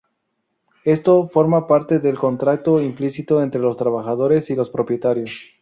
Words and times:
Esto 0.83 1.27
formaba 1.29 1.67
parte 1.67 1.99
del 1.99 2.17
contrato 2.17 2.81
implícito 2.81 3.39
entre 3.43 3.61
los 3.61 3.77
trabajadores 3.77 4.49
y 4.49 4.55
los 4.55 4.71
propietarios. 4.71 5.49